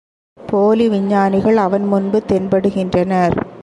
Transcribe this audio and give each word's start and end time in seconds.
போலி 0.39 0.87
விஞ்ஞானிகள் 0.87 1.57
அவன் 1.57 1.85
முன்பு 1.85 2.21
தென்படுகின்றனர். 2.29 3.35